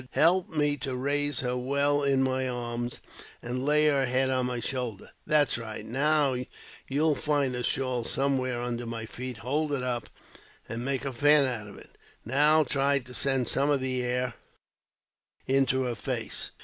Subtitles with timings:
[0.13, 3.01] "Help me to raise her well in my arms,
[3.39, 5.11] and lay her head on my shoulder.
[5.27, 5.85] That's right.
[5.85, 6.35] Now,
[6.87, 10.09] you'll find her shawl somewhere under my feet; hold it up,
[10.67, 11.91] and make a fan of it.
[12.25, 14.33] Now, try to send some air
[15.45, 16.49] into her face."